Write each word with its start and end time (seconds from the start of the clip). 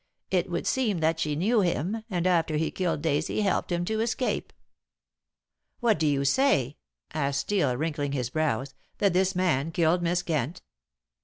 It 0.31 0.49
would 0.49 0.65
seem 0.65 0.97
that 1.01 1.19
she 1.19 1.35
knew 1.35 1.61
him, 1.61 2.03
and 2.09 2.25
after 2.25 2.57
he 2.57 2.71
killed 2.71 3.03
Daisy 3.03 3.41
helped 3.41 3.71
him 3.71 3.85
to 3.85 3.99
escape." 3.99 4.51
"What 5.79 5.99
do 5.99 6.07
you 6.07 6.25
say," 6.25 6.77
asked 7.13 7.41
Steel, 7.41 7.77
wrinkling 7.77 8.13
his 8.13 8.31
brows, 8.31 8.73
"that 8.97 9.13
this 9.13 9.35
man 9.35 9.71
killed 9.71 10.01
Miss 10.01 10.23
Kent?" 10.23 10.63